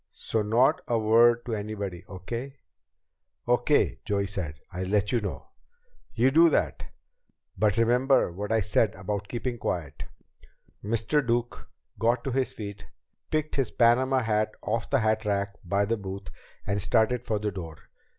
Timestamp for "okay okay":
2.09-3.99